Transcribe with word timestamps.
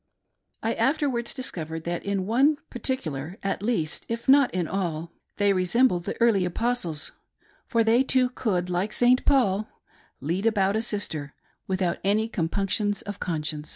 I 0.63 0.73
afterwards 0.73 1.31
discovered 1.31 1.83
that 1.83 2.03
in 2.03 2.25
one 2.25 2.57
particular, 2.71 3.37
at 3.43 3.61
least, 3.61 4.03
if 4.09 4.27
not 4.27 4.51
in 4.51 4.67
all, 4.67 5.11
they 5.37 5.53
resembled 5.53 6.05
the 6.05 6.19
early 6.19 6.43
Apostles, 6.43 7.11
for 7.67 7.83
they 7.83 8.01
too 8.01 8.29
could, 8.31 8.67
like 8.67 8.93
St. 8.93 9.23
Paul," 9.25 9.67
lead 10.19 10.47
about 10.47 10.75
a 10.75 10.81
sister" 10.81 11.35
without 11.67 11.99
any 12.03 12.27
com 12.27 12.49
punctions 12.49 13.03
of 13.03 13.19
conscience. 13.19 13.69